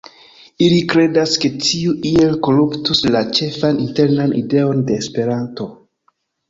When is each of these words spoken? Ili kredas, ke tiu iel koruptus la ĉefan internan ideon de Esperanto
Ili 0.67 0.77
kredas, 0.93 1.33
ke 1.43 1.51
tiu 1.67 1.93
iel 2.13 2.33
koruptus 2.47 3.05
la 3.17 3.23
ĉefan 3.41 3.81
internan 3.87 4.35
ideon 4.43 4.85
de 4.91 5.01
Esperanto 5.05 5.75